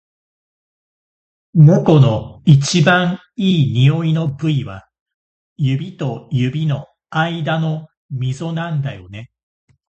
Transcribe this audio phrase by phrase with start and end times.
[1.53, 4.89] 猫の一番いい匂いの部位は、
[5.57, 9.29] 指と指の間のみぞなんだよね。